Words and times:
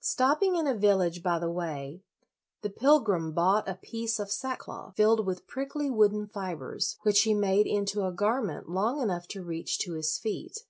Stopping 0.00 0.56
in 0.56 0.66
a 0.66 0.74
village 0.74 1.22
by 1.22 1.38
the 1.38 1.48
way, 1.48 2.02
the 2.62 2.68
pilgrim 2.68 3.30
bought 3.32 3.68
a 3.68 3.76
piece 3.76 4.18
of 4.18 4.28
sackcloth, 4.28 4.96
filled 4.96 5.24
with 5.24 5.46
prickly 5.46 5.88
wooden 5.88 6.26
fibers, 6.26 6.98
which 7.02 7.20
he 7.20 7.32
made 7.32 7.68
into 7.68 8.04
a 8.04 8.10
garment 8.10 8.68
long 8.68 9.00
enough 9.00 9.28
to 9.28 9.44
reach 9.44 9.78
to 9.78 9.92
his 9.92 10.18
feet. 10.18 10.64